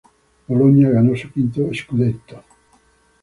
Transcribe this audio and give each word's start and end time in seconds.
Bologna 0.47 0.89
ganó 0.89 1.15
su 1.15 1.31
quinto 1.31 1.69
"scudetto". 1.75 2.41